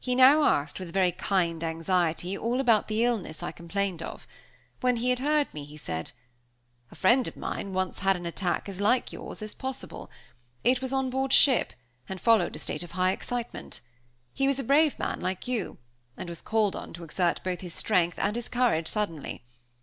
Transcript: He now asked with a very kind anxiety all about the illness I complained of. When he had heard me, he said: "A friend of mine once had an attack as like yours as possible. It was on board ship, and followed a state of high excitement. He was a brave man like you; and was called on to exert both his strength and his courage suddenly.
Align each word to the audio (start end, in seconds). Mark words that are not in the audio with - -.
He 0.00 0.14
now 0.14 0.44
asked 0.44 0.80
with 0.80 0.88
a 0.88 0.92
very 0.92 1.12
kind 1.12 1.62
anxiety 1.62 2.38
all 2.38 2.58
about 2.58 2.88
the 2.88 3.04
illness 3.04 3.42
I 3.42 3.52
complained 3.52 4.02
of. 4.02 4.26
When 4.80 4.96
he 4.96 5.10
had 5.10 5.18
heard 5.18 5.52
me, 5.52 5.62
he 5.62 5.76
said: 5.76 6.12
"A 6.90 6.94
friend 6.94 7.28
of 7.28 7.36
mine 7.36 7.74
once 7.74 7.98
had 7.98 8.16
an 8.16 8.24
attack 8.24 8.66
as 8.66 8.80
like 8.80 9.12
yours 9.12 9.42
as 9.42 9.52
possible. 9.52 10.10
It 10.64 10.80
was 10.80 10.94
on 10.94 11.10
board 11.10 11.34
ship, 11.34 11.74
and 12.08 12.18
followed 12.18 12.56
a 12.56 12.58
state 12.58 12.82
of 12.82 12.92
high 12.92 13.12
excitement. 13.12 13.82
He 14.32 14.46
was 14.46 14.58
a 14.58 14.64
brave 14.64 14.98
man 14.98 15.20
like 15.20 15.46
you; 15.46 15.76
and 16.16 16.30
was 16.30 16.40
called 16.40 16.74
on 16.74 16.94
to 16.94 17.04
exert 17.04 17.44
both 17.44 17.60
his 17.60 17.74
strength 17.74 18.18
and 18.18 18.36
his 18.36 18.48
courage 18.48 18.88
suddenly. 18.88 19.44